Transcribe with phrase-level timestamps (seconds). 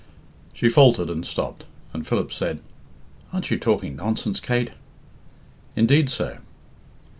[0.51, 1.63] She faltered and stopped,
[1.93, 2.57] and Philip said,
[3.31, 4.71] "Aren't you talking nonsense,' Kate?"
[5.75, 6.39] "Indeed, sir!"